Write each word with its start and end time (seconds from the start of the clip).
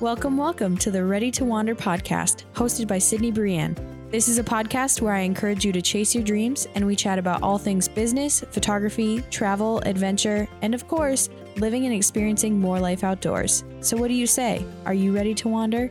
Welcome, 0.00 0.38
welcome 0.38 0.78
to 0.78 0.90
the 0.90 1.04
Ready 1.04 1.30
to 1.32 1.44
Wander 1.44 1.74
podcast, 1.74 2.44
hosted 2.54 2.88
by 2.88 2.96
Sydney 2.96 3.30
Brienne. 3.30 3.76
This 4.10 4.28
is 4.28 4.38
a 4.38 4.42
podcast 4.42 5.02
where 5.02 5.12
I 5.12 5.20
encourage 5.20 5.62
you 5.62 5.72
to 5.72 5.82
chase 5.82 6.14
your 6.14 6.24
dreams 6.24 6.66
and 6.74 6.86
we 6.86 6.96
chat 6.96 7.18
about 7.18 7.42
all 7.42 7.58
things 7.58 7.86
business, 7.86 8.40
photography, 8.50 9.20
travel, 9.30 9.80
adventure, 9.80 10.48
and 10.62 10.74
of 10.74 10.88
course, 10.88 11.28
living 11.56 11.84
and 11.84 11.94
experiencing 11.94 12.58
more 12.58 12.80
life 12.80 13.04
outdoors. 13.04 13.62
So, 13.80 13.94
what 13.98 14.08
do 14.08 14.14
you 14.14 14.26
say? 14.26 14.64
Are 14.86 14.94
you 14.94 15.14
ready 15.14 15.34
to 15.34 15.50
wander? 15.50 15.90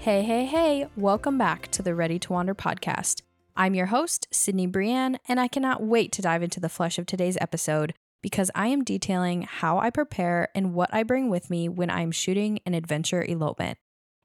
Hey, 0.00 0.22
hey, 0.24 0.44
hey, 0.44 0.88
welcome 0.96 1.38
back 1.38 1.68
to 1.68 1.82
the 1.82 1.94
Ready 1.94 2.18
to 2.18 2.32
Wander 2.32 2.56
podcast. 2.56 3.22
I'm 3.56 3.76
your 3.76 3.86
host, 3.86 4.26
Sydney 4.32 4.66
Brienne, 4.66 5.20
and 5.28 5.38
I 5.38 5.46
cannot 5.46 5.84
wait 5.84 6.10
to 6.12 6.22
dive 6.22 6.42
into 6.42 6.58
the 6.58 6.68
flesh 6.68 6.98
of 6.98 7.06
today's 7.06 7.38
episode 7.40 7.94
because 8.22 8.50
I 8.54 8.68
am 8.68 8.84
detailing 8.84 9.42
how 9.42 9.78
I 9.78 9.90
prepare 9.90 10.48
and 10.54 10.74
what 10.74 10.92
I 10.92 11.02
bring 11.02 11.30
with 11.30 11.50
me 11.50 11.68
when 11.68 11.90
I'm 11.90 12.10
shooting 12.10 12.60
an 12.66 12.74
adventure 12.74 13.22
elopement. 13.22 13.78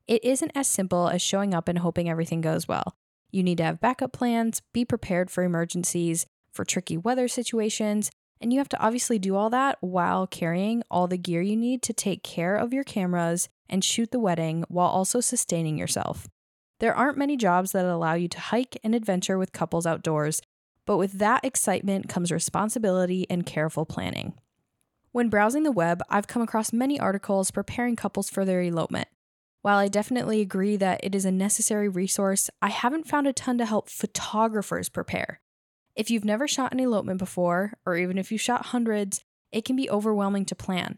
It 0.08 0.24
isn't 0.24 0.52
as 0.56 0.68
simple 0.68 1.08
as 1.08 1.22
showing 1.22 1.54
up 1.54 1.68
and 1.68 1.80
hoping 1.80 2.10
everything 2.10 2.42
goes 2.42 2.68
well. 2.68 2.96
You 3.32 3.44
need 3.44 3.58
to 3.60 3.64
have 3.64 3.82
backup 3.82 4.14
plans, 4.14 4.62
be 4.74 4.86
prepared 4.86 5.32
for 5.32 5.44
emergencies, 5.44 6.26
for 6.52 6.66
tricky 6.66 6.98
weather 6.98 7.28
situations, 7.28 8.12
and 8.40 8.52
you 8.52 8.60
have 8.60 8.70
to 8.70 8.80
obviously 8.80 9.18
do 9.18 9.36
all 9.36 9.50
that 9.52 9.78
while 9.80 10.28
carrying 10.28 10.84
all 10.92 11.08
the 11.08 11.18
gear 11.18 11.42
you 11.42 11.56
need 11.56 11.82
to 11.84 11.94
take 11.94 12.24
care 12.24 12.56
of 12.56 12.74
your 12.74 12.84
cameras 12.84 13.48
and 13.70 13.84
shoot 13.84 14.12
the 14.12 14.20
wedding 14.20 14.66
while 14.68 14.90
also 14.90 15.22
sustaining 15.22 15.78
yourself. 15.78 16.28
There 16.80 16.94
aren't 16.94 17.18
many 17.18 17.38
jobs 17.38 17.72
that 17.72 17.86
allow 17.86 18.16
you 18.16 18.28
to 18.28 18.40
hike 18.40 18.78
and 18.84 18.94
adventure 18.94 19.38
with 19.38 19.54
couples 19.54 19.86
outdoors, 19.86 20.42
but 20.86 20.98
with 20.98 21.14
that 21.14 21.44
excitement 21.44 22.10
comes 22.10 22.32
responsibility 22.32 23.26
and 23.30 23.46
careful 23.46 23.86
planning. 23.86 24.34
When 25.12 25.30
browsing 25.30 25.64
the 25.64 25.72
web, 25.72 26.02
I've 26.10 26.28
come 26.28 26.42
across 26.42 26.74
many 26.74 27.00
articles 27.00 27.52
preparing 27.52 27.96
couples 27.96 28.30
for 28.30 28.46
their 28.46 28.62
elopement. 28.62 29.08
While 29.62 29.78
I 29.78 29.88
definitely 29.88 30.42
agree 30.42 30.76
that 30.78 31.00
it 31.04 31.16
is 31.16 31.24
a 31.24 31.32
necessary 31.32 31.88
resource, 31.88 32.50
I 32.62 32.70
haven't 32.70 33.08
found 33.08 33.28
a 33.28 33.34
ton 33.34 33.58
to 33.60 33.66
help 33.66 33.90
photographers 33.90 34.90
prepare. 34.90 35.40
If 35.96 36.10
you've 36.10 36.26
never 36.26 36.48
shot 36.48 36.74
an 36.74 36.80
elopement 36.80 37.20
before, 37.20 37.74
or 37.86 37.96
even 37.96 38.18
if 38.18 38.32
you've 38.32 38.42
shot 38.42 38.68
hundreds, 38.68 39.24
it 39.52 39.64
can 39.64 39.76
be 39.76 39.90
overwhelming 39.90 40.46
to 40.46 40.56
plan. 40.56 40.98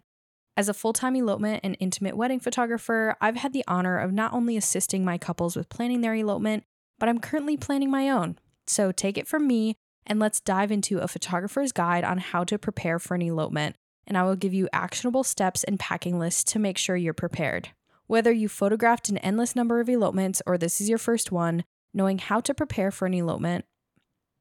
As 0.58 0.70
a 0.70 0.74
full 0.74 0.94
time 0.94 1.16
elopement 1.18 1.60
and 1.64 1.76
intimate 1.80 2.16
wedding 2.16 2.40
photographer, 2.40 3.18
I've 3.20 3.36
had 3.36 3.52
the 3.52 3.66
honor 3.68 4.00
of 4.00 4.14
not 4.14 4.34
only 4.34 4.56
assisting 4.56 5.04
my 5.04 5.18
couples 5.18 5.56
with 5.58 5.70
planning 5.70 6.00
their 6.00 6.16
elopement, 6.16 6.64
but 6.98 7.10
I'm 7.10 7.20
currently 7.20 7.58
planning 7.58 7.92
my 7.92 8.10
own. 8.10 8.40
So 8.68 8.92
take 8.92 9.18
it 9.18 9.28
from 9.28 9.48
me 9.48 9.76
and 10.06 10.20
let's 10.20 10.40
dive 10.40 10.72
into 10.72 11.00
a 11.00 11.08
photographer's 11.08 11.72
guide 11.72 12.04
on 12.04 12.20
how 12.20 12.44
to 12.46 12.58
prepare 12.58 13.00
for 13.00 13.16
an 13.16 13.22
elopement. 13.22 13.76
And 14.08 14.18
I 14.18 14.24
will 14.24 14.36
give 14.36 14.54
you 14.54 14.70
actionable 14.72 15.24
steps 15.24 15.64
and 15.64 15.80
packing 15.80 16.20
lists 16.20 16.44
to 16.54 16.60
make 16.60 16.78
sure 16.78 16.96
you're 16.96 17.14
prepared. 17.14 17.70
Whether 18.08 18.32
you 18.32 18.48
photographed 18.48 19.10
an 19.10 19.18
endless 19.18 19.56
number 19.56 19.80
of 19.80 19.90
elopements 19.90 20.42
or 20.46 20.58
this 20.58 20.80
is 20.80 20.90
your 20.90 21.00
first 21.00 21.32
one, 21.32 21.64
knowing 21.94 22.20
how 22.20 22.40
to 22.42 22.54
prepare 22.54 22.92
for 22.92 23.08
an 23.08 23.16
elopement 23.16 23.66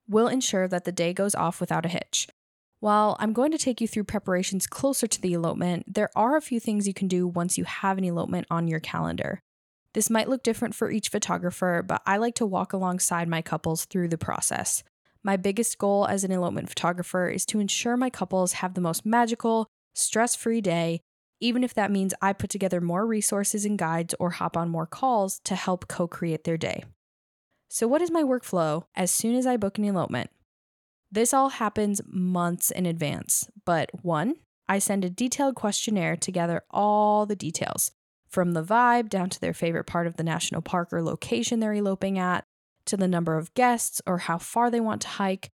will 0.07 0.29
ensure 0.29 0.69
that 0.69 0.85
the 0.85 0.93
day 0.93 1.15
goes 1.15 1.35
off 1.35 1.61
without 1.61 1.87
a 1.87 1.89
hitch. 1.89 2.29
While 2.81 3.17
I'm 3.19 3.33
going 3.33 3.53
to 3.53 3.59
take 3.59 3.81
you 3.81 3.89
through 3.89 4.05
preparations 4.05 4.67
closer 4.67 5.07
to 5.07 5.21
the 5.21 5.33
elopement, 5.33 5.95
there 5.95 6.11
are 6.15 6.37
a 6.37 6.43
few 6.43 6.61
things 6.61 6.87
you 6.87 6.93
can 6.93 7.09
do 7.09 7.27
once 7.27 7.57
you 7.57 7.65
have 7.65 7.97
an 7.97 8.05
elopement 8.05 8.47
on 8.51 8.69
your 8.69 8.81
calendar. 8.81 9.41
This 9.95 10.11
might 10.11 10.29
look 10.29 10.43
different 10.43 10.75
for 10.75 10.91
each 10.91 11.09
photographer, 11.09 11.83
but 11.87 12.03
I 12.05 12.17
like 12.17 12.35
to 12.37 12.47
walk 12.47 12.73
alongside 12.73 13.29
my 13.29 13.43
couples 13.43 13.85
through 13.85 14.09
the 14.09 14.19
process. 14.19 14.83
My 15.23 15.37
biggest 15.37 15.79
goal 15.79 16.07
as 16.07 16.25
an 16.25 16.33
elopement 16.33 16.69
photographer 16.69 17.29
is 17.29 17.47
to 17.47 17.61
ensure 17.61 17.97
my 17.97 18.11
couples 18.11 18.55
have 18.55 18.75
the 18.75 18.81
most 18.81 19.07
magical, 19.07 19.69
stress 19.95 20.35
free 20.35 20.61
day, 20.61 21.01
even 21.41 21.63
if 21.63 21.75
that 21.75 21.93
means 21.93 22.13
I 22.21 22.33
put 22.33 22.51
together 22.51 22.81
more 22.81 23.07
resources 23.07 23.65
and 23.65 23.79
guides 23.79 24.15
or 24.19 24.31
hop 24.31 24.57
on 24.57 24.69
more 24.69 24.87
calls 24.87 25.41
to 25.45 25.55
help 25.55 25.87
co 25.87 26.09
create 26.09 26.43
their 26.43 26.59
day. 26.59 26.85
So, 27.69 27.87
what 27.87 28.03
is 28.03 28.11
my 28.11 28.23
workflow 28.23 28.85
as 28.97 29.11
soon 29.13 29.37
as 29.37 29.47
I 29.47 29.57
book 29.57 29.79
an 29.79 29.85
elopement? 29.85 30.31
This 31.11 31.33
all 31.33 31.51
happens 31.51 32.01
months 32.07 32.73
in 32.73 32.87
advance, 32.87 33.49
but 33.65 33.91
one, 34.03 34.35
I 34.69 34.81
send 34.81 35.05
a 35.05 35.11
detailed 35.11 35.55
questionnaire 35.55 36.17
to 36.17 36.33
gather 36.33 36.65
all 36.71 37.27
the 37.27 37.37
details 37.37 37.93
from 38.35 38.53
the 38.53 38.65
vibe 38.65 39.09
down 39.09 39.31
to 39.31 39.41
their 39.41 39.55
favorite 39.55 39.85
part 39.85 40.09
of 40.09 40.17
the 40.17 40.25
national 40.25 40.61
park 40.61 40.93
or 40.93 41.03
location 41.03 41.61
they're 41.61 41.73
eloping 41.73 42.19
at, 42.19 42.45
to 42.85 42.97
the 42.97 43.07
number 43.07 43.39
of 43.39 43.55
guests 43.55 44.03
or 44.07 44.19
how 44.19 44.37
far 44.37 44.71
they 44.71 44.81
want 44.81 45.01
to 45.03 45.09
hike. 45.09 45.51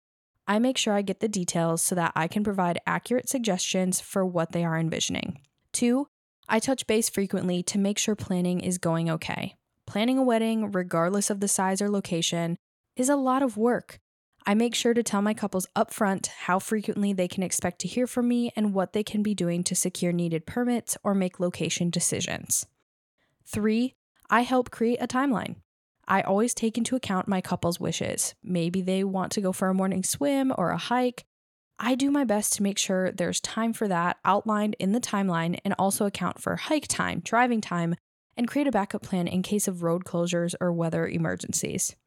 I 0.47 0.59
make 0.59 0.77
sure 0.77 0.93
I 0.93 1.01
get 1.01 1.19
the 1.19 1.27
details 1.27 1.81
so 1.81 1.95
that 1.95 2.13
I 2.15 2.27
can 2.27 2.43
provide 2.43 2.79
accurate 2.85 3.27
suggestions 3.27 3.99
for 3.99 4.23
what 4.23 4.51
they 4.51 4.63
are 4.63 4.77
envisioning. 4.77 5.39
Two, 5.73 6.07
I 6.47 6.59
touch 6.59 6.87
base 6.87 7.09
frequently 7.09 7.63
to 7.63 7.79
make 7.79 7.97
sure 7.97 8.15
planning 8.15 8.61
is 8.61 8.77
going 8.77 9.09
okay. 9.09 9.55
Planning 9.87 10.19
a 10.19 10.23
wedding, 10.23 10.71
regardless 10.71 11.29
of 11.29 11.39
the 11.39 11.47
size 11.47 11.81
or 11.81 11.89
location, 11.89 12.57
is 12.95 13.09
a 13.09 13.15
lot 13.15 13.41
of 13.41 13.57
work. 13.57 13.99
I 14.49 14.53
make 14.53 14.73
sure 14.73 14.93
to 14.93 15.03
tell 15.03 15.21
my 15.21 15.33
couples 15.33 15.67
upfront 15.75 16.27
how 16.27 16.57
frequently 16.57 17.11
they 17.11 17.27
can 17.27 17.43
expect 17.43 17.79
to 17.79 17.87
hear 17.89 18.07
from 18.07 18.29
me 18.29 18.53
and 18.55 18.73
what 18.73 18.93
they 18.93 19.03
can 19.03 19.21
be 19.21 19.35
doing 19.35 19.61
to 19.65 19.75
secure 19.75 20.13
needed 20.13 20.45
permits 20.45 20.97
or 21.03 21.13
make 21.13 21.41
location 21.41 21.89
decisions. 21.89 22.65
Three, 23.45 23.95
I 24.29 24.43
help 24.43 24.71
create 24.71 24.99
a 25.01 25.07
timeline. 25.07 25.57
I 26.07 26.21
always 26.21 26.53
take 26.53 26.77
into 26.77 26.95
account 26.95 27.27
my 27.27 27.41
couple's 27.41 27.81
wishes. 27.81 28.35
Maybe 28.41 28.81
they 28.81 29.03
want 29.03 29.33
to 29.33 29.41
go 29.41 29.51
for 29.51 29.67
a 29.67 29.73
morning 29.73 30.01
swim 30.01 30.53
or 30.57 30.69
a 30.69 30.77
hike. 30.77 31.25
I 31.77 31.95
do 31.95 32.09
my 32.09 32.23
best 32.23 32.53
to 32.53 32.63
make 32.63 32.77
sure 32.77 33.11
there's 33.11 33.41
time 33.41 33.73
for 33.73 33.89
that 33.89 34.15
outlined 34.23 34.77
in 34.79 34.93
the 34.93 35.01
timeline 35.01 35.59
and 35.65 35.75
also 35.77 36.05
account 36.05 36.41
for 36.41 36.55
hike 36.55 36.87
time, 36.87 37.19
driving 37.19 37.59
time, 37.59 37.95
and 38.37 38.47
create 38.47 38.67
a 38.67 38.71
backup 38.71 39.01
plan 39.01 39.27
in 39.27 39.41
case 39.41 39.67
of 39.67 39.83
road 39.83 40.05
closures 40.05 40.55
or 40.61 40.71
weather 40.71 41.05
emergencies. 41.05 41.97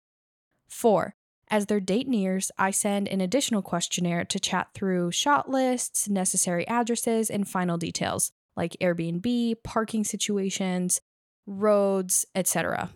Four, 0.70 1.16
as 1.50 1.66
their 1.66 1.80
date 1.80 2.06
nears, 2.06 2.50
I 2.56 2.70
send 2.70 3.08
an 3.08 3.20
additional 3.20 3.62
questionnaire 3.62 4.24
to 4.24 4.38
chat 4.38 4.68
through 4.72 5.10
shot 5.10 5.50
lists, 5.50 6.08
necessary 6.08 6.66
addresses, 6.68 7.28
and 7.28 7.48
final 7.48 7.76
details 7.76 8.32
like 8.56 8.76
Airbnb, 8.80 9.56
parking 9.64 10.04
situations, 10.04 11.00
roads, 11.46 12.24
etc. 12.34 12.90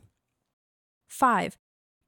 5. 1.09 1.56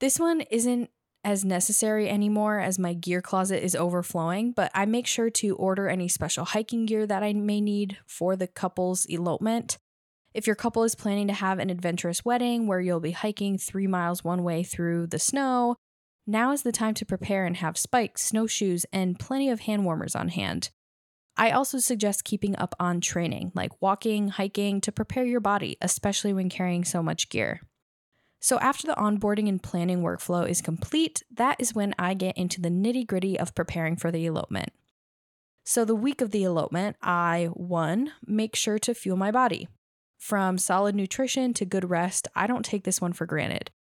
This 0.01 0.21
one 0.21 0.43
isn't 0.43 0.91
as 1.25 1.45
necessary 1.45 2.09
anymore 2.09 2.61
as 2.61 2.79
my 2.79 2.93
gear 2.93 3.21
closet 3.21 3.65
is 3.65 3.75
overflowing, 3.75 4.53
but 4.53 4.71
I 4.75 4.85
make 4.87 5.07
sure 5.09 5.31
to 5.31 5.57
order 5.57 5.89
any 5.89 6.07
special 6.07 6.45
hiking 6.45 6.87
gear 6.87 7.07
that 7.07 7.23
I 7.23 7.33
may 7.33 7.61
need 7.61 7.99
for 8.07 8.37
the 8.37 8.47
couple's 8.47 9.07
elopement. 9.07 9.79
If 10.35 10.47
your 10.47 10.55
couple 10.55 10.85
is 10.85 10.95
planning 10.95 11.27
to 11.29 11.33
have 11.33 11.59
an 11.59 11.71
adventurous 11.71 12.25
wedding 12.25 12.67
where 12.67 12.81
you'll 12.81 13.01
be 13.01 13.13
hiking 13.13 13.59
three 13.59 13.87
miles 13.87 14.23
one 14.23 14.45
way 14.45 14.63
through 14.63 15.09
the 15.09 15.19
snow, 15.19 15.77
now 16.27 16.53
is 16.53 16.63
the 16.63 16.73
time 16.73 16.95
to 16.95 17.07
prepare 17.07 17.45
and 17.45 17.57
have 17.59 17.79
spikes, 17.79 18.23
snowshoes, 18.23 18.85
and 18.93 19.19
plenty 19.19 19.49
of 19.49 19.61
hand 19.61 19.85
warmers 19.85 20.17
on 20.17 20.29
hand. 20.29 20.71
I 21.37 21.51
also 21.51 21.79
suggest 21.79 22.25
keeping 22.25 22.57
up 22.57 22.75
on 22.81 23.01
training, 23.01 23.53
like 23.55 23.81
walking, 23.81 24.29
hiking, 24.29 24.81
to 24.81 24.93
prepare 24.93 25.25
your 25.25 25.41
body, 25.41 25.77
especially 25.81 26.33
when 26.33 26.49
carrying 26.49 26.85
so 26.85 27.03
much 27.03 27.29
gear. 27.29 27.61
So, 28.41 28.59
after 28.59 28.87
the 28.87 28.95
onboarding 28.95 29.49
and 29.49 29.63
planning 29.63 30.03
workflow 30.03 30.49
is 30.49 30.63
complete, 30.63 31.23
that 31.35 31.57
is 31.59 31.75
when 31.75 31.95
I 31.99 32.15
get 32.15 32.39
into 32.39 32.61
the 32.61 32.71
nitty 32.71 33.07
gritty 33.07 33.39
of 33.39 33.55
preparing 33.55 33.97
for 33.97 34.11
the 34.11 34.25
elopement. 34.25 34.73
So, 35.65 35.85
the 35.85 35.95
week 35.95 36.21
of 36.21 36.31
the 36.31 36.45
elopement, 36.45 36.97
I, 37.03 37.51
one, 37.53 38.13
make 38.25 38.55
sure 38.57 38.79
to 38.79 38.95
fuel 38.95 39.17
my 39.17 39.31
body. 39.31 39.69
From 40.19 40.59
solid 40.59 40.95
nutrition 40.95 41.55
to 41.55 41.65
good 41.65 41.91
rest, 41.91 42.29
I 42.35 42.47
don't 42.47 42.65
take 42.65 42.85
this 42.85 43.01
one 43.01 43.13
for 43.13 43.27
granted. 43.27 43.71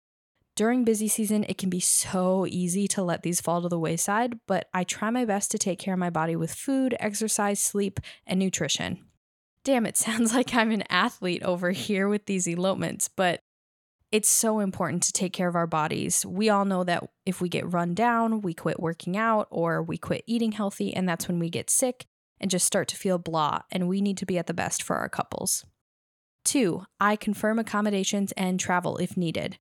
During 0.56 0.84
busy 0.84 1.06
season, 1.06 1.44
it 1.50 1.58
can 1.58 1.68
be 1.68 1.80
so 1.80 2.46
easy 2.48 2.88
to 2.88 3.02
let 3.02 3.22
these 3.22 3.42
fall 3.42 3.60
to 3.60 3.68
the 3.68 3.78
wayside, 3.78 4.40
but 4.46 4.70
I 4.72 4.84
try 4.84 5.10
my 5.10 5.26
best 5.26 5.50
to 5.50 5.58
take 5.58 5.78
care 5.78 5.92
of 5.92 6.00
my 6.00 6.08
body 6.08 6.34
with 6.34 6.54
food, 6.54 6.96
exercise, 6.98 7.60
sleep, 7.60 8.00
and 8.26 8.40
nutrition. 8.40 9.04
Damn, 9.64 9.84
it 9.84 9.96
sounds 9.98 10.32
like 10.32 10.54
I'm 10.54 10.70
an 10.70 10.84
athlete 10.88 11.42
over 11.42 11.72
here 11.72 12.08
with 12.08 12.24
these 12.24 12.48
elopements, 12.48 13.06
but 13.06 13.40
it's 14.10 14.30
so 14.30 14.60
important 14.60 15.02
to 15.02 15.12
take 15.12 15.34
care 15.34 15.48
of 15.48 15.56
our 15.56 15.66
bodies. 15.66 16.24
We 16.24 16.48
all 16.48 16.64
know 16.64 16.84
that 16.84 17.04
if 17.26 17.42
we 17.42 17.50
get 17.50 17.70
run 17.70 17.92
down, 17.92 18.40
we 18.40 18.54
quit 18.54 18.80
working 18.80 19.14
out 19.14 19.48
or 19.50 19.82
we 19.82 19.98
quit 19.98 20.24
eating 20.26 20.52
healthy, 20.52 20.94
and 20.94 21.06
that's 21.06 21.28
when 21.28 21.38
we 21.38 21.50
get 21.50 21.68
sick 21.68 22.06
and 22.40 22.50
just 22.50 22.66
start 22.66 22.88
to 22.88 22.96
feel 22.96 23.18
blah, 23.18 23.60
and 23.70 23.88
we 23.88 24.00
need 24.00 24.16
to 24.16 24.26
be 24.26 24.38
at 24.38 24.46
the 24.46 24.54
best 24.54 24.82
for 24.82 24.96
our 24.96 25.10
couples. 25.10 25.66
Two, 26.46 26.86
I 26.98 27.16
confirm 27.16 27.58
accommodations 27.58 28.32
and 28.32 28.58
travel 28.58 28.96
if 28.96 29.18
needed. 29.18 29.58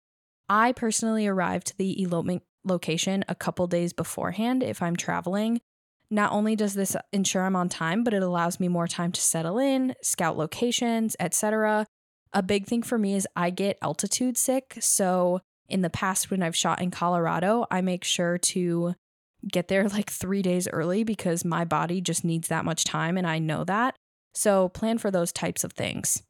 I 0.50 0.72
personally 0.74 1.28
arrive 1.28 1.64
to 1.66 1.78
the 1.78 2.02
elopement 2.02 2.44
location 2.64 3.24
a 3.28 3.36
couple 3.36 3.68
days 3.68 3.94
beforehand 3.94 4.64
if 4.64 4.82
I'm 4.82 4.96
traveling. 4.96 5.62
Not 6.10 6.32
only 6.32 6.56
does 6.56 6.76
this 6.76 6.96
ensure 7.12 7.44
I'm 7.44 7.56
on 7.56 7.70
time, 7.70 8.04
but 8.04 8.14
it 8.14 8.22
allows 8.22 8.60
me 8.60 8.68
more 8.68 8.88
time 8.88 9.12
to 9.12 9.22
settle 9.22 9.58
in, 9.58 9.96
scout 10.04 10.38
locations, 10.38 11.16
etc. 11.20 11.88
A 12.34 12.44
big 12.44 12.68
thing 12.68 12.84
for 12.84 12.98
me 12.98 13.16
is 13.16 13.28
I 13.36 13.50
get 13.50 13.80
altitude 13.82 14.38
sick. 14.38 14.78
So, 14.80 15.42
in 15.68 15.82
the 15.82 15.90
past, 15.90 16.30
when 16.30 16.44
I've 16.44 16.56
shot 16.56 16.80
in 16.80 16.92
Colorado, 16.92 17.66
I 17.72 17.82
make 17.82 18.04
sure 18.04 18.38
to 18.38 18.94
get 19.52 19.68
there 19.68 19.88
like 19.90 20.12
three 20.12 20.44
days 20.44 20.68
early 20.68 21.04
because 21.04 21.44
my 21.44 21.66
body 21.66 22.02
just 22.02 22.24
needs 22.24 22.50
that 22.50 22.66
much 22.66 22.84
time 22.84 23.18
and 23.18 23.26
I 23.26 23.40
know 23.40 23.64
that. 23.64 23.96
So, 24.36 24.70
plan 24.70 25.00
for 25.00 25.10
those 25.10 25.32
types 25.32 25.64
of 25.64 25.74
things. 25.74 26.22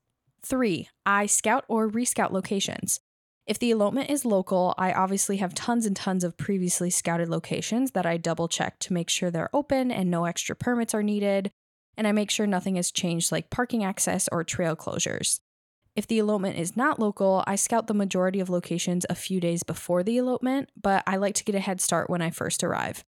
Three, 0.41 0.87
I 1.05 1.25
scout 1.25 1.65
or 1.67 1.89
rescout 1.89 2.31
locations. 2.31 3.01
If 3.47 3.59
the 3.59 3.69
elopement 3.69 4.09
is 4.09 4.25
local, 4.25 4.73
I 4.75 4.91
obviously 4.91 5.37
have 5.37 5.53
tons 5.53 5.85
and 5.85 5.95
tons 5.95 6.23
of 6.23 6.35
previously 6.35 6.89
scouted 6.89 7.29
locations 7.29 7.91
that 7.91 8.05
I 8.05 8.17
double 8.17 8.47
check 8.47 8.79
to 8.79 8.93
make 8.93 9.09
sure 9.09 9.29
they're 9.29 9.55
open 9.55 9.91
and 9.91 10.09
no 10.09 10.25
extra 10.25 10.55
permits 10.55 10.95
are 10.95 11.03
needed, 11.03 11.51
and 11.95 12.07
I 12.07 12.11
make 12.11 12.31
sure 12.31 12.47
nothing 12.47 12.75
has 12.75 12.89
changed 12.89 13.31
like 13.31 13.51
parking 13.51 13.83
access 13.83 14.27
or 14.31 14.43
trail 14.43 14.75
closures. 14.75 15.39
If 15.95 16.07
the 16.07 16.17
elopement 16.17 16.57
is 16.57 16.75
not 16.75 16.99
local, 16.99 17.43
I 17.45 17.55
scout 17.55 17.85
the 17.85 17.93
majority 17.93 18.39
of 18.39 18.49
locations 18.49 19.05
a 19.09 19.15
few 19.15 19.39
days 19.39 19.61
before 19.61 20.03
the 20.03 20.17
elopement, 20.17 20.69
but 20.81 21.03
I 21.05 21.17
like 21.17 21.35
to 21.35 21.43
get 21.43 21.55
a 21.55 21.59
head 21.59 21.79
start 21.79 22.09
when 22.09 22.23
I 22.23 22.31
first 22.31 22.63
arrive. 22.63 23.05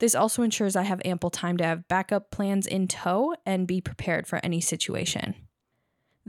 This 0.00 0.14
also 0.14 0.42
ensures 0.42 0.76
I 0.76 0.82
have 0.82 1.02
ample 1.04 1.30
time 1.30 1.56
to 1.56 1.64
have 1.64 1.88
backup 1.88 2.30
plans 2.30 2.66
in 2.66 2.86
tow 2.86 3.34
and 3.44 3.66
be 3.66 3.80
prepared 3.80 4.26
for 4.26 4.38
any 4.44 4.60
situation. 4.60 5.34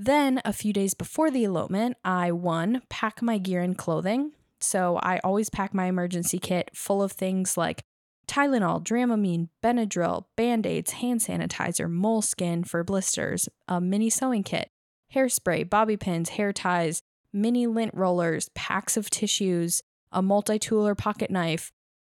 Then, 0.01 0.41
a 0.45 0.53
few 0.53 0.71
days 0.71 0.93
before 0.93 1.29
the 1.29 1.43
elopement, 1.43 1.97
I 2.05 2.31
one, 2.31 2.83
pack 2.87 3.21
my 3.21 3.37
gear 3.37 3.59
and 3.59 3.77
clothing. 3.77 4.31
So 4.61 4.97
I 5.03 5.19
always 5.25 5.49
pack 5.49 5.73
my 5.73 5.87
emergency 5.87 6.39
kit 6.39 6.71
full 6.73 7.03
of 7.03 7.11
things 7.11 7.57
like 7.57 7.83
Tylenol, 8.25 8.81
Dramamine, 8.81 9.49
Benadryl, 9.61 10.23
band 10.37 10.65
aids, 10.65 10.91
hand 10.91 11.19
sanitizer, 11.19 11.91
moleskin 11.91 12.63
for 12.63 12.81
blisters, 12.85 13.49
a 13.67 13.81
mini 13.81 14.09
sewing 14.09 14.43
kit, 14.43 14.69
hairspray, 15.13 15.69
bobby 15.69 15.97
pins, 15.97 16.29
hair 16.29 16.53
ties, 16.53 17.01
mini 17.33 17.67
lint 17.67 17.93
rollers, 17.93 18.47
packs 18.55 18.95
of 18.95 19.09
tissues, 19.09 19.81
a 20.13 20.21
multi 20.21 20.57
tool 20.57 20.87
or 20.87 20.95
pocket 20.95 21.29
knife, 21.29 21.73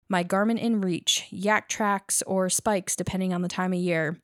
my 0.09 0.21
Garmin 0.21 0.59
Yaktrax 1.31 2.23
or 2.27 2.49
spikes, 2.49 2.97
depending 2.97 3.33
on 3.33 3.41
the 3.41 3.47
time 3.47 3.71
of 3.71 3.79
year, 3.79 4.19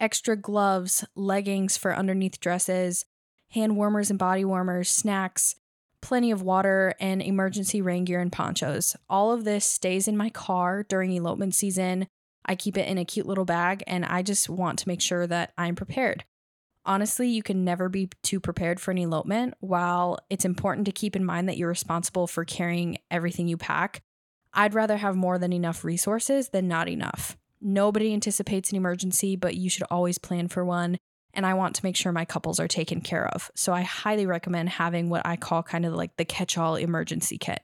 extra 0.00 0.36
gloves, 0.36 1.04
leggings 1.14 1.76
for 1.76 1.94
underneath 1.96 2.40
dresses, 2.40 3.04
hand 3.50 3.76
warmers 3.76 4.10
and 4.10 4.18
body 4.18 4.44
warmers, 4.44 4.90
snacks, 4.90 5.56
plenty 6.00 6.30
of 6.30 6.42
water, 6.42 6.94
and 7.00 7.22
emergency 7.22 7.80
rain 7.80 8.04
gear 8.04 8.20
and 8.20 8.32
ponchos. 8.32 8.96
All 9.08 9.32
of 9.32 9.44
this 9.44 9.64
stays 9.64 10.06
in 10.06 10.16
my 10.16 10.30
car 10.30 10.82
during 10.82 11.12
elopement 11.12 11.54
season. 11.54 12.06
I 12.44 12.54
keep 12.54 12.76
it 12.76 12.88
in 12.88 12.98
a 12.98 13.04
cute 13.04 13.26
little 13.26 13.44
bag, 13.44 13.82
and 13.86 14.04
I 14.04 14.22
just 14.22 14.48
want 14.48 14.78
to 14.80 14.88
make 14.88 15.00
sure 15.00 15.26
that 15.26 15.52
I'm 15.58 15.74
prepared. 15.74 16.24
Honestly, 16.84 17.28
you 17.28 17.42
can 17.42 17.64
never 17.64 17.88
be 17.88 18.10
too 18.22 18.38
prepared 18.38 18.78
for 18.78 18.92
an 18.92 18.98
elopement. 18.98 19.54
While 19.58 20.18
it's 20.30 20.44
important 20.44 20.86
to 20.86 20.92
keep 20.92 21.16
in 21.16 21.24
mind 21.24 21.48
that 21.48 21.56
you're 21.56 21.68
responsible 21.68 22.28
for 22.28 22.44
carrying 22.44 22.98
everything 23.10 23.48
you 23.48 23.56
pack, 23.56 24.02
I'd 24.54 24.74
rather 24.74 24.96
have 24.96 25.16
more 25.16 25.38
than 25.38 25.52
enough 25.52 25.84
resources 25.84 26.50
than 26.50 26.68
not 26.68 26.88
enough. 26.88 27.36
Nobody 27.68 28.12
anticipates 28.12 28.70
an 28.70 28.76
emergency, 28.76 29.34
but 29.34 29.56
you 29.56 29.68
should 29.68 29.88
always 29.90 30.18
plan 30.18 30.46
for 30.46 30.64
one. 30.64 30.98
And 31.34 31.44
I 31.44 31.54
want 31.54 31.74
to 31.74 31.84
make 31.84 31.96
sure 31.96 32.12
my 32.12 32.24
couples 32.24 32.60
are 32.60 32.68
taken 32.68 33.00
care 33.00 33.26
of. 33.26 33.50
So 33.56 33.72
I 33.72 33.82
highly 33.82 34.24
recommend 34.24 34.68
having 34.68 35.10
what 35.10 35.26
I 35.26 35.34
call 35.34 35.64
kind 35.64 35.84
of 35.84 35.92
like 35.92 36.16
the 36.16 36.24
catch 36.24 36.56
all 36.56 36.76
emergency 36.76 37.38
kit. 37.38 37.60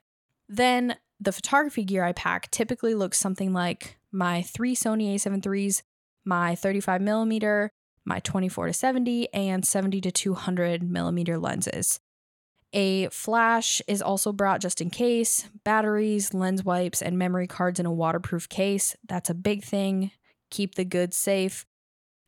Then 0.49 0.97
the 1.21 1.31
photography 1.31 1.85
gear 1.85 2.03
I 2.03 2.11
pack 2.11 2.51
typically 2.51 2.97
looks 2.97 3.17
something 3.17 3.53
like 3.53 3.97
my 4.11 4.43
three 4.43 4.75
Sony 4.75 5.15
a7 5.15 5.41
IIIs, 5.41 5.83
my 6.25 6.57
35 6.57 7.01
millimeter, 7.01 7.71
my 8.05 8.19
24 8.19 8.67
to 8.67 8.73
70, 8.73 9.33
and 9.33 9.65
70 9.65 10.01
to 10.01 10.11
200 10.11 10.83
millimeter 10.83 11.39
lenses. 11.39 12.01
A 12.75 13.09
flash 13.09 13.83
is 13.87 14.01
also 14.01 14.33
brought 14.33 14.61
just 14.61 14.81
in 14.81 14.89
case, 14.89 15.49
batteries, 15.65 16.33
lens 16.33 16.65
wipes, 16.65 17.03
and 17.03 17.19
memory 17.19 17.47
cards 17.47 17.79
in 17.79 17.87
a 17.87 17.93
waterproof 17.93 18.49
case. 18.49 18.97
That's 19.07 19.29
a 19.29 19.35
big 19.35 19.63
thing. 19.63 20.11
Keep 20.51 20.77
the 20.77 20.85
goods 20.85 21.17
safe. 21.17 21.67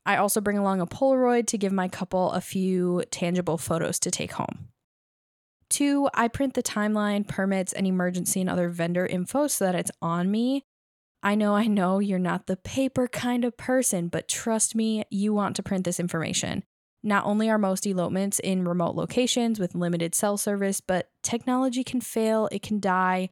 I 0.06 0.16
also 0.16 0.42
bring 0.42 0.58
along 0.58 0.80
a 0.80 0.86
Polaroid 0.86 1.46
to 1.46 1.58
give 1.58 1.72
my 1.72 1.88
couple 1.88 2.30
a 2.32 2.42
few 2.42 3.04
tangible 3.10 3.56
photos 3.56 3.98
to 4.00 4.10
take 4.10 4.32
home. 4.32 4.68
Two, 5.70 6.10
I 6.12 6.28
print 6.28 6.52
the 6.52 6.62
timeline, 6.62 7.26
permits, 7.26 7.72
and 7.72 7.86
emergency 7.86 8.40
and 8.42 8.50
other 8.50 8.68
vendor 8.68 9.06
info 9.06 9.46
so 9.46 9.64
that 9.64 9.74
it's 9.74 9.90
on 10.02 10.30
me. 10.30 10.62
I 11.22 11.34
know, 11.34 11.56
I 11.56 11.68
know 11.68 12.00
you're 12.00 12.18
not 12.18 12.46
the 12.46 12.56
paper 12.58 13.08
kind 13.08 13.46
of 13.46 13.56
person, 13.56 14.08
but 14.08 14.28
trust 14.28 14.74
me, 14.74 15.04
you 15.10 15.32
want 15.32 15.56
to 15.56 15.62
print 15.62 15.84
this 15.84 15.98
information. 15.98 16.64
Not 17.06 17.26
only 17.26 17.50
are 17.50 17.58
most 17.58 17.86
elopements 17.86 18.38
in 18.38 18.66
remote 18.66 18.96
locations 18.96 19.60
with 19.60 19.74
limited 19.74 20.14
cell 20.14 20.38
service, 20.38 20.80
but 20.80 21.10
technology 21.22 21.84
can 21.84 22.00
fail, 22.00 22.48
it 22.50 22.62
can 22.62 22.80
die. 22.80 23.28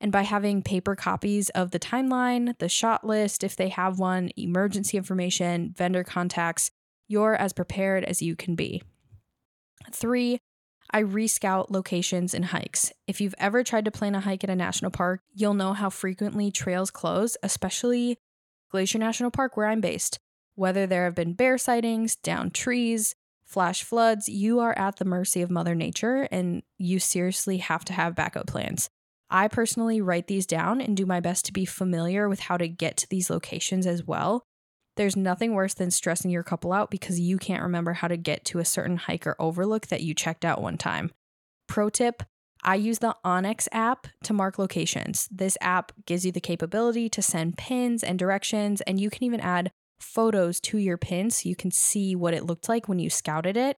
And 0.00 0.12
by 0.12 0.22
having 0.22 0.62
paper 0.62 0.94
copies 0.94 1.48
of 1.50 1.72
the 1.72 1.80
timeline, 1.80 2.56
the 2.58 2.68
shot 2.68 3.04
list, 3.04 3.42
if 3.42 3.56
they 3.56 3.70
have 3.70 3.98
one, 3.98 4.30
emergency 4.36 4.96
information, 4.96 5.74
vendor 5.76 6.04
contacts, 6.04 6.70
you're 7.08 7.34
as 7.34 7.52
prepared 7.52 8.04
as 8.04 8.22
you 8.22 8.36
can 8.36 8.54
be. 8.54 8.80
Three, 9.92 10.38
I 10.92 11.02
rescout 11.02 11.68
locations 11.68 12.32
and 12.32 12.44
hikes. 12.44 12.92
If 13.08 13.20
you've 13.20 13.34
ever 13.38 13.64
tried 13.64 13.86
to 13.86 13.90
plan 13.90 14.14
a 14.14 14.20
hike 14.20 14.44
at 14.44 14.50
a 14.50 14.54
national 14.54 14.92
park, 14.92 15.20
you'll 15.34 15.54
know 15.54 15.72
how 15.72 15.90
frequently 15.90 16.52
trails 16.52 16.92
close, 16.92 17.36
especially 17.42 18.18
Glacier 18.70 18.98
National 18.98 19.32
Park, 19.32 19.56
where 19.56 19.66
I'm 19.66 19.80
based. 19.80 20.20
Whether 20.56 20.86
there 20.86 21.04
have 21.04 21.14
been 21.14 21.34
bear 21.34 21.58
sightings, 21.58 22.16
down 22.16 22.50
trees, 22.50 23.14
flash 23.44 23.84
floods, 23.84 24.28
you 24.28 24.58
are 24.58 24.76
at 24.76 24.96
the 24.96 25.04
mercy 25.04 25.42
of 25.42 25.50
Mother 25.50 25.74
Nature 25.74 26.26
and 26.30 26.62
you 26.78 26.98
seriously 26.98 27.58
have 27.58 27.84
to 27.84 27.92
have 27.92 28.14
backup 28.14 28.46
plans. 28.46 28.88
I 29.28 29.48
personally 29.48 30.00
write 30.00 30.28
these 30.28 30.46
down 30.46 30.80
and 30.80 30.96
do 30.96 31.04
my 31.04 31.20
best 31.20 31.44
to 31.46 31.52
be 31.52 31.66
familiar 31.66 32.28
with 32.28 32.40
how 32.40 32.56
to 32.56 32.68
get 32.68 32.96
to 32.98 33.08
these 33.08 33.28
locations 33.28 33.86
as 33.86 34.04
well. 34.04 34.44
There's 34.96 35.14
nothing 35.14 35.52
worse 35.52 35.74
than 35.74 35.90
stressing 35.90 36.30
your 36.30 36.42
couple 36.42 36.72
out 36.72 36.90
because 36.90 37.20
you 37.20 37.36
can't 37.36 37.62
remember 37.62 37.92
how 37.92 38.08
to 38.08 38.16
get 38.16 38.46
to 38.46 38.58
a 38.58 38.64
certain 38.64 38.96
hike 38.96 39.26
or 39.26 39.36
overlook 39.38 39.88
that 39.88 40.02
you 40.02 40.14
checked 40.14 40.44
out 40.44 40.62
one 40.62 40.78
time. 40.78 41.10
Pro 41.68 41.90
tip 41.90 42.22
I 42.62 42.76
use 42.76 42.98
the 42.98 43.14
onX 43.24 43.68
app 43.72 44.06
to 44.24 44.32
mark 44.32 44.58
locations. 44.58 45.28
This 45.30 45.58
app 45.60 45.92
gives 46.06 46.24
you 46.24 46.32
the 46.32 46.40
capability 46.40 47.08
to 47.10 47.22
send 47.22 47.58
pins 47.58 48.02
and 48.02 48.18
directions, 48.18 48.80
and 48.80 48.98
you 48.98 49.10
can 49.10 49.22
even 49.22 49.40
add 49.40 49.70
photos 50.00 50.60
to 50.60 50.78
your 50.78 50.96
pin 50.96 51.30
so 51.30 51.48
you 51.48 51.56
can 51.56 51.70
see 51.70 52.14
what 52.14 52.34
it 52.34 52.44
looked 52.44 52.68
like 52.68 52.88
when 52.88 52.98
you 52.98 53.10
scouted 53.10 53.56
it. 53.56 53.76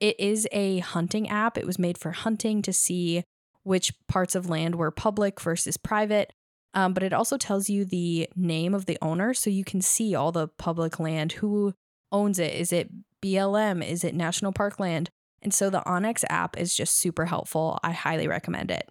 It 0.00 0.18
is 0.18 0.48
a 0.52 0.78
hunting 0.80 1.28
app. 1.28 1.56
It 1.56 1.66
was 1.66 1.78
made 1.78 1.98
for 1.98 2.10
hunting 2.10 2.62
to 2.62 2.72
see 2.72 3.22
which 3.62 3.92
parts 4.08 4.34
of 4.34 4.50
land 4.50 4.74
were 4.74 4.90
public 4.90 5.40
versus 5.40 5.76
private. 5.76 6.32
Um, 6.74 6.94
but 6.94 7.02
it 7.02 7.12
also 7.12 7.36
tells 7.36 7.68
you 7.68 7.84
the 7.84 8.28
name 8.34 8.74
of 8.74 8.86
the 8.86 8.98
owner 9.02 9.34
so 9.34 9.50
you 9.50 9.64
can 9.64 9.80
see 9.80 10.14
all 10.14 10.32
the 10.32 10.48
public 10.48 10.98
land. 10.98 11.32
Who 11.32 11.74
owns 12.10 12.38
it? 12.38 12.54
Is 12.54 12.72
it 12.72 12.90
BLM? 13.22 13.86
Is 13.86 14.04
it 14.04 14.14
National 14.14 14.52
Park 14.52 14.80
land? 14.80 15.10
And 15.42 15.52
so 15.52 15.70
the 15.70 15.82
onX 15.82 16.24
app 16.30 16.58
is 16.58 16.74
just 16.74 16.96
super 16.96 17.26
helpful. 17.26 17.78
I 17.82 17.92
highly 17.92 18.28
recommend 18.28 18.70
it. 18.70 18.88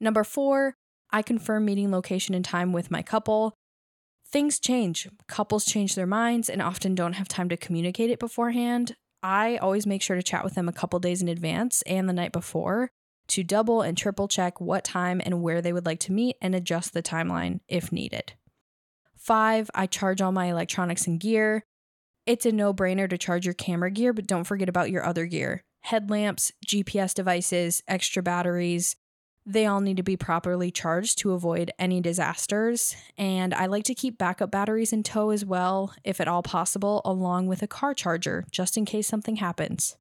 Number 0.00 0.22
four, 0.22 0.76
I 1.10 1.22
confirm 1.22 1.64
meeting 1.64 1.90
location 1.90 2.34
and 2.34 2.44
time 2.44 2.72
with 2.72 2.90
my 2.90 3.02
couple. 3.02 3.54
Things 4.32 4.58
change. 4.58 5.08
Couples 5.28 5.66
change 5.66 5.94
their 5.94 6.06
minds 6.06 6.48
and 6.48 6.62
often 6.62 6.94
don't 6.94 7.12
have 7.12 7.28
time 7.28 7.50
to 7.50 7.56
communicate 7.56 8.08
it 8.08 8.18
beforehand. 8.18 8.96
I 9.22 9.58
always 9.58 9.86
make 9.86 10.00
sure 10.00 10.16
to 10.16 10.22
chat 10.22 10.42
with 10.42 10.54
them 10.54 10.70
a 10.70 10.72
couple 10.72 10.98
days 10.98 11.20
in 11.20 11.28
advance 11.28 11.82
and 11.82 12.08
the 12.08 12.14
night 12.14 12.32
before 12.32 12.90
to 13.28 13.44
double 13.44 13.82
and 13.82 13.96
triple 13.96 14.28
check 14.28 14.58
what 14.58 14.84
time 14.84 15.20
and 15.22 15.42
where 15.42 15.60
they 15.60 15.72
would 15.72 15.84
like 15.84 16.00
to 16.00 16.12
meet 16.12 16.36
and 16.40 16.54
adjust 16.54 16.94
the 16.94 17.02
timeline 17.02 17.60
if 17.68 17.92
needed. 17.92 18.32
Five, 19.14 19.70
I 19.74 19.86
charge 19.86 20.22
all 20.22 20.32
my 20.32 20.46
electronics 20.46 21.06
and 21.06 21.20
gear. 21.20 21.64
It's 22.24 22.46
a 22.46 22.52
no 22.52 22.72
brainer 22.72 23.08
to 23.10 23.18
charge 23.18 23.44
your 23.44 23.54
camera 23.54 23.90
gear, 23.90 24.14
but 24.14 24.26
don't 24.26 24.44
forget 24.44 24.68
about 24.68 24.90
your 24.90 25.04
other 25.04 25.26
gear 25.26 25.62
headlamps, 25.82 26.52
GPS 26.66 27.12
devices, 27.12 27.82
extra 27.88 28.22
batteries, 28.22 28.96
they 29.44 29.66
all 29.66 29.80
need 29.80 29.96
to 29.96 30.02
be 30.02 30.16
properly 30.16 30.70
charged 30.70 31.18
to 31.18 31.32
avoid 31.32 31.72
any 31.78 32.00
disasters. 32.00 32.94
And 33.18 33.52
I 33.52 33.66
like 33.66 33.84
to 33.84 33.94
keep 33.94 34.18
backup 34.18 34.50
batteries 34.50 34.92
in 34.92 35.02
tow 35.02 35.30
as 35.30 35.44
well, 35.44 35.94
if 36.04 36.20
at 36.20 36.28
all 36.28 36.42
possible, 36.42 37.02
along 37.04 37.48
with 37.48 37.62
a 37.62 37.66
car 37.66 37.94
charger, 37.94 38.44
just 38.50 38.76
in 38.76 38.84
case 38.84 39.08
something 39.08 39.36
happens. 39.36 39.96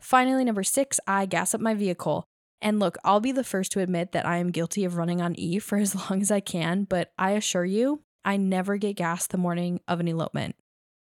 Finally, 0.00 0.44
number 0.44 0.64
six, 0.64 0.98
I 1.06 1.26
gas 1.26 1.54
up 1.54 1.60
my 1.60 1.74
vehicle. 1.74 2.26
And 2.60 2.80
look, 2.80 2.98
I'll 3.04 3.20
be 3.20 3.32
the 3.32 3.44
first 3.44 3.70
to 3.72 3.80
admit 3.80 4.12
that 4.12 4.26
I 4.26 4.38
am 4.38 4.50
guilty 4.50 4.84
of 4.84 4.96
running 4.96 5.20
on 5.20 5.38
E 5.38 5.58
for 5.60 5.76
as 5.78 5.94
long 5.94 6.20
as 6.20 6.30
I 6.30 6.40
can, 6.40 6.84
but 6.84 7.12
I 7.18 7.32
assure 7.32 7.64
you, 7.64 8.02
I 8.24 8.36
never 8.36 8.76
get 8.76 8.96
gas 8.96 9.26
the 9.26 9.38
morning 9.38 9.80
of 9.86 10.00
an 10.00 10.08
elopement. 10.08 10.56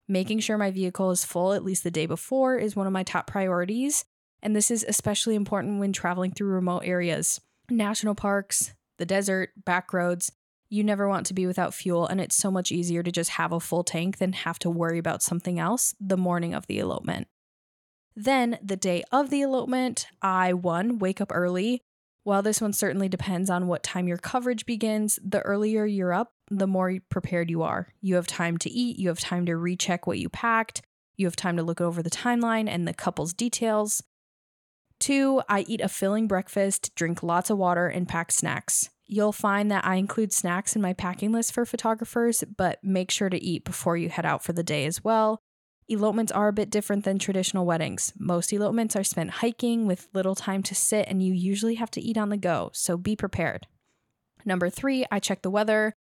Making 0.07 0.39
sure 0.39 0.57
my 0.57 0.69
vehicle 0.69 1.09
is 1.11 1.25
full 1.25 1.53
at 1.53 1.63
least 1.63 1.83
the 1.83 1.89
day 1.89 2.05
before 2.05 2.57
is 2.57 2.75
one 2.75 2.85
of 2.85 2.93
my 2.93 3.03
top 3.03 3.25
priorities, 3.25 4.05
and 4.45 4.55
this 4.55 4.69
is 4.69 4.85
especially 4.87 5.33
important 5.33 5.79
when 5.79 5.91
traveling 5.91 6.31
through 6.31 6.49
remote 6.49 6.83
areas 6.85 7.41
national 7.69 8.13
parks, 8.13 8.75
the 8.99 9.05
desert, 9.05 9.49
back 9.65 9.91
roads. 9.91 10.31
You 10.69 10.83
never 10.83 11.09
want 11.09 11.25
to 11.27 11.33
be 11.33 11.47
without 11.47 11.73
fuel, 11.73 12.05
and 12.05 12.21
it's 12.21 12.35
so 12.35 12.51
much 12.51 12.71
easier 12.71 13.01
to 13.01 13.11
just 13.11 13.31
have 13.31 13.51
a 13.51 13.59
full 13.59 13.83
tank 13.83 14.19
than 14.19 14.33
have 14.33 14.59
to 14.59 14.69
worry 14.69 14.99
about 14.99 15.23
something 15.23 15.59
else 15.59 15.95
the 15.99 16.15
morning 16.15 16.53
of 16.53 16.67
the 16.67 16.77
elopement. 16.77 17.27
Then, 18.15 18.59
the 18.61 18.75
day 18.75 19.03
of 19.11 19.31
the 19.31 19.41
elopement, 19.41 20.07
I 20.21 20.53
one, 20.53 20.99
wake 20.99 21.19
up 21.21 21.31
early. 21.33 21.81
While 22.23 22.43
this 22.43 22.61
one 22.61 22.73
certainly 22.73 23.09
depends 23.09 23.49
on 23.49 23.67
what 23.67 23.81
time 23.81 24.07
your 24.07 24.17
coverage 24.17 24.67
begins, 24.67 25.17
the 25.23 25.41
earlier 25.41 25.85
you're 25.85 26.13
up, 26.13 26.33
the 26.51 26.67
more 26.67 26.97
prepared 27.09 27.49
you 27.49 27.63
are. 27.63 27.93
You 27.99 28.15
have 28.15 28.27
time 28.27 28.57
to 28.59 28.69
eat, 28.69 28.99
you 28.99 29.07
have 29.07 29.19
time 29.19 29.47
to 29.47 29.57
recheck 29.57 30.05
what 30.05 30.19
you 30.19 30.29
packed, 30.29 30.83
You 31.17 31.25
have 31.25 31.35
time 31.35 31.57
to 31.57 31.63
look 31.63 31.81
over 31.81 32.03
the 32.03 32.09
timeline 32.09 32.67
and 32.67 32.87
the 32.87 32.93
couple's 32.93 33.33
details. 33.33 34.03
Two, 34.99 35.41
I 35.49 35.61
eat 35.61 35.81
a 35.81 35.89
filling 35.89 36.27
breakfast, 36.27 36.95
drink 36.95 37.21
lots 37.21 37.49
of 37.49 37.57
water, 37.57 37.87
and 37.87 38.07
pack 38.07 38.31
snacks. 38.31 38.89
You'll 39.07 39.31
find 39.31 39.69
that 39.69 39.85
I 39.85 39.95
include 39.95 40.33
snacks 40.33 40.75
in 40.75 40.81
my 40.81 40.93
packing 40.93 41.31
list 41.31 41.53
for 41.53 41.65
photographers, 41.65 42.43
but 42.57 42.83
make 42.83 43.11
sure 43.11 43.29
to 43.29 43.43
eat 43.43 43.63
before 43.63 43.97
you 43.97 44.09
head 44.09 44.25
out 44.25 44.43
for 44.43 44.53
the 44.53 44.63
day 44.63 44.85
as 44.85 45.03
well. 45.03 45.39
Elopements 45.87 46.31
are 46.31 46.47
a 46.47 46.53
bit 46.53 46.71
different 46.71 47.03
than 47.03 47.19
traditional 47.19 47.65
weddings. 47.65 48.11
Most 48.17 48.51
elopements 48.51 48.95
are 48.95 49.03
spent 49.03 49.29
hiking 49.29 49.85
with 49.85 50.07
little 50.13 50.33
time 50.33 50.63
to 50.63 50.73
sit, 50.73 51.05
and 51.07 51.21
you 51.21 51.33
usually 51.33 51.75
have 51.75 51.91
to 51.91 52.01
eat 52.01 52.17
on 52.17 52.29
the 52.29 52.37
go, 52.37 52.71
so 52.73 52.97
be 52.97 53.15
prepared. 53.15 53.67
Number 54.45 54.69
three, 54.69 55.05
I 55.11 55.19
check 55.19 55.43
the 55.43 55.51
weather. 55.51 55.93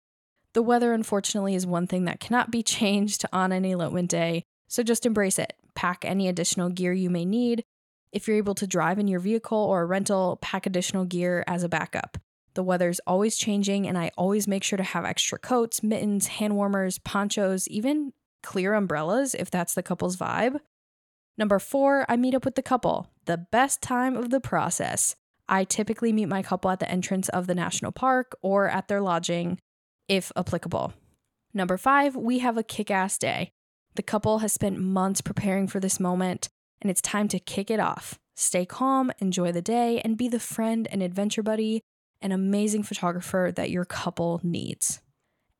The 0.52 0.62
weather, 0.62 0.92
unfortunately, 0.92 1.56
is 1.56 1.66
one 1.66 1.88
thing 1.88 2.04
that 2.04 2.20
cannot 2.20 2.52
be 2.52 2.62
changed 2.62 3.24
on 3.32 3.50
an 3.50 3.64
elopement 3.64 4.10
day, 4.10 4.44
so 4.68 4.84
just 4.84 5.04
embrace 5.04 5.38
it. 5.38 5.54
Pack 5.74 6.04
any 6.04 6.28
additional 6.28 6.68
gear 6.68 6.92
you 6.92 7.10
may 7.10 7.24
need. 7.24 7.64
If 8.12 8.28
you're 8.28 8.36
able 8.36 8.54
to 8.56 8.66
drive 8.66 8.98
in 8.98 9.08
your 9.08 9.20
vehicle 9.20 9.58
or 9.58 9.82
a 9.82 9.86
rental, 9.86 10.38
pack 10.42 10.66
additional 10.66 11.06
gear 11.06 11.42
as 11.46 11.62
a 11.62 11.68
backup. 11.68 12.18
The 12.54 12.62
weather's 12.62 13.00
always 13.06 13.38
changing, 13.38 13.88
and 13.88 13.96
I 13.96 14.10
always 14.18 14.46
make 14.46 14.62
sure 14.62 14.76
to 14.76 14.82
have 14.82 15.06
extra 15.06 15.38
coats, 15.38 15.82
mittens, 15.82 16.26
hand 16.26 16.54
warmers, 16.54 16.98
ponchos, 16.98 17.66
even 17.68 18.12
clear 18.42 18.74
umbrellas 18.74 19.34
if 19.34 19.50
that's 19.50 19.74
the 19.74 19.82
couple's 19.82 20.18
vibe. 20.18 20.58
Number 21.38 21.58
four, 21.58 22.04
I 22.10 22.16
meet 22.16 22.34
up 22.34 22.44
with 22.44 22.56
the 22.56 22.62
couple, 22.62 23.10
the 23.24 23.38
best 23.38 23.80
time 23.80 24.16
of 24.16 24.28
the 24.28 24.40
process. 24.40 25.16
I 25.48 25.64
typically 25.64 26.12
meet 26.12 26.26
my 26.26 26.42
couple 26.42 26.70
at 26.70 26.80
the 26.80 26.90
entrance 26.90 27.30
of 27.30 27.46
the 27.46 27.54
national 27.54 27.92
park 27.92 28.36
or 28.42 28.68
at 28.68 28.88
their 28.88 29.00
lodging, 29.00 29.58
if 30.08 30.30
applicable. 30.36 30.92
Number 31.54 31.78
five, 31.78 32.14
we 32.14 32.40
have 32.40 32.58
a 32.58 32.62
kick 32.62 32.90
ass 32.90 33.16
day. 33.16 33.52
The 33.94 34.02
couple 34.02 34.38
has 34.40 34.52
spent 34.52 34.78
months 34.78 35.22
preparing 35.22 35.68
for 35.68 35.80
this 35.80 35.98
moment, 35.98 36.48
and 36.82 36.90
it's 36.90 37.00
time 37.00 37.28
to 37.28 37.38
kick 37.38 37.70
it 37.70 37.80
off. 37.80 38.18
Stay 38.34 38.66
calm, 38.66 39.10
enjoy 39.18 39.52
the 39.52 39.62
day, 39.62 40.00
and 40.04 40.18
be 40.18 40.28
the 40.28 40.40
friend 40.40 40.88
and 40.90 41.02
adventure 41.02 41.42
buddy 41.42 41.80
and 42.20 42.32
amazing 42.32 42.82
photographer 42.82 43.52
that 43.54 43.70
your 43.70 43.84
couple 43.84 44.40
needs. 44.42 45.00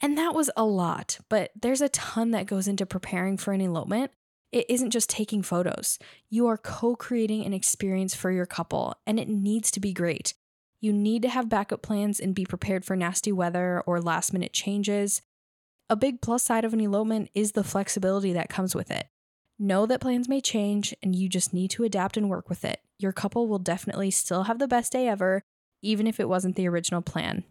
And 0.01 0.19
that 0.19 0.35
was 0.35 0.51
a 0.57 0.65
lot, 0.65 1.19
but 1.29 1.53
there's 1.61 1.81
a 1.81 1.89
ton 1.89 2.33
that 2.33 2.47
goes 2.47 2.67
into 2.67 2.85
preparing 2.85 3.37
for 3.37 3.53
an 3.53 3.61
elopement. 3.61 4.11
It 4.51 4.67
isn't 4.69 4.91
just 4.91 5.09
taking 5.09 5.43
photos. 5.43 5.99
You 6.29 6.47
are 6.49 6.59
co 6.59 6.97
creating 6.97 7.47
an 7.47 7.55
experience 7.55 8.15
for 8.15 8.31
your 8.31 8.45
couple, 8.45 8.97
and 9.07 9.19
it 9.19 9.29
needs 9.29 9.71
to 9.71 9.81
be 9.81 9.93
great. 9.93 10.35
You 10.81 10.93
need 10.93 11.23
to 11.23 11.29
have 11.29 11.49
backup 11.49 11.83
plans 11.83 12.19
and 12.19 12.35
be 12.35 12.45
prepared 12.45 12.85
for 12.85 12.97
nasty 12.97 13.31
weather 13.31 13.83
or 13.87 14.01
last 14.01 14.33
minute 14.33 14.53
changes. 14.53 15.23
A 15.89 15.95
big 15.95 16.21
plus 16.21 16.43
side 16.43 16.65
of 16.65 16.75
an 16.75 16.81
elopement 16.81 17.31
is 17.35 17.53
the 17.53 17.63
flexibility 17.63 18.33
that 18.33 18.49
comes 18.49 18.75
with 18.75 18.91
it. 18.91 19.07
Know 19.65 19.87
that 19.87 20.01
plans 20.01 20.29
may 20.29 20.41
change 20.41 20.93
and 21.05 21.15
you 21.15 21.29
just 21.29 21.55
need 21.55 21.71
to 21.71 21.85
adapt 21.85 22.17
and 22.17 22.29
work 22.29 22.49
with 22.49 22.65
it. 22.65 22.81
Your 22.99 23.13
couple 23.13 23.47
will 23.47 23.61
definitely 23.61 24.11
still 24.11 24.43
have 24.43 24.59
the 24.59 24.67
best 24.67 24.91
day 24.91 25.07
ever, 25.07 25.45
even 25.81 26.09
if 26.09 26.19
it 26.19 26.29
wasn't 26.29 26.57
the 26.57 26.67
original 26.67 27.01
plan. 27.01 27.45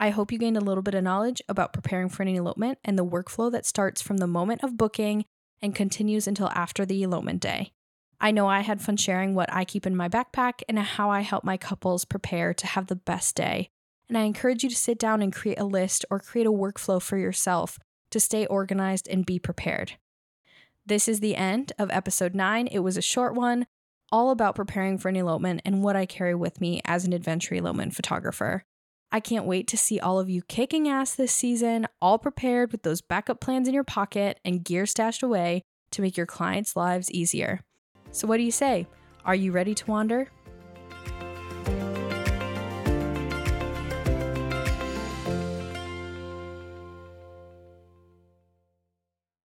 I 0.00 0.08
hope 0.08 0.32
you 0.32 0.38
gained 0.38 0.56
a 0.56 0.62
little 0.62 0.82
bit 0.82 0.94
of 0.94 1.04
knowledge 1.04 1.42
about 1.50 1.74
preparing 1.74 2.08
for 2.08 2.22
an 2.22 2.30
elopement 2.30 2.78
and 2.82 2.98
the 2.98 3.04
workflow 3.04 3.52
that 3.52 3.66
starts 3.66 4.00
from 4.00 4.16
the 4.16 4.26
moment 4.26 4.64
of 4.64 4.78
booking 4.78 5.26
and 5.60 5.74
continues 5.74 6.26
until 6.26 6.48
after 6.54 6.86
the 6.86 7.02
elopement 7.02 7.42
day. 7.42 7.72
I 8.18 8.30
know 8.30 8.48
I 8.48 8.60
had 8.60 8.80
fun 8.80 8.96
sharing 8.96 9.34
what 9.34 9.52
I 9.52 9.66
keep 9.66 9.86
in 9.86 9.94
my 9.94 10.08
backpack 10.08 10.62
and 10.66 10.78
how 10.78 11.10
I 11.10 11.20
help 11.20 11.44
my 11.44 11.58
couples 11.58 12.06
prepare 12.06 12.54
to 12.54 12.66
have 12.66 12.86
the 12.86 12.96
best 12.96 13.36
day. 13.36 13.68
And 14.08 14.16
I 14.16 14.22
encourage 14.22 14.62
you 14.62 14.70
to 14.70 14.74
sit 14.74 14.98
down 14.98 15.20
and 15.20 15.30
create 15.30 15.60
a 15.60 15.64
list 15.64 16.06
or 16.10 16.20
create 16.20 16.46
a 16.46 16.50
workflow 16.50 17.02
for 17.02 17.18
yourself 17.18 17.78
to 18.12 18.18
stay 18.18 18.46
organized 18.46 19.06
and 19.08 19.26
be 19.26 19.38
prepared. 19.38 19.98
This 20.84 21.06
is 21.06 21.20
the 21.20 21.36
end 21.36 21.72
of 21.78 21.92
episode 21.92 22.34
9. 22.34 22.66
It 22.66 22.80
was 22.80 22.96
a 22.96 23.02
short 23.02 23.34
one, 23.34 23.66
all 24.10 24.30
about 24.30 24.56
preparing 24.56 24.98
for 24.98 25.08
an 25.08 25.16
elopement 25.16 25.62
and 25.64 25.80
what 25.80 25.94
I 25.94 26.06
carry 26.06 26.34
with 26.34 26.60
me 26.60 26.82
as 26.84 27.04
an 27.04 27.12
adventure 27.12 27.54
elopement 27.54 27.94
photographer. 27.94 28.64
I 29.12 29.20
can't 29.20 29.44
wait 29.44 29.68
to 29.68 29.76
see 29.76 30.00
all 30.00 30.18
of 30.18 30.28
you 30.28 30.42
kicking 30.42 30.88
ass 30.88 31.14
this 31.14 31.30
season, 31.30 31.86
all 32.00 32.18
prepared 32.18 32.72
with 32.72 32.82
those 32.82 33.00
backup 33.00 33.40
plans 33.40 33.68
in 33.68 33.74
your 33.74 33.84
pocket 33.84 34.40
and 34.44 34.64
gear 34.64 34.84
stashed 34.84 35.22
away 35.22 35.62
to 35.92 36.02
make 36.02 36.16
your 36.16 36.26
clients' 36.26 36.74
lives 36.74 37.12
easier. 37.12 37.60
So, 38.10 38.26
what 38.26 38.38
do 38.38 38.42
you 38.42 38.50
say? 38.50 38.88
Are 39.24 39.36
you 39.36 39.52
ready 39.52 39.76
to 39.76 39.86
wander? 39.86 40.32